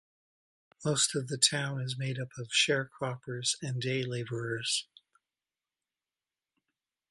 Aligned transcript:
Most 0.83 1.15
of 1.15 1.27
the 1.27 1.37
town 1.37 1.79
is 1.79 1.95
made 1.95 2.17
up 2.19 2.29
of 2.39 2.47
sharecroppers 2.49 3.55
and 3.61 3.79
day 3.79 4.01
laborers. 4.03 4.87